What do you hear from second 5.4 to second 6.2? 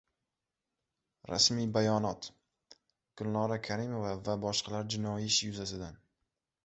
yuzasidan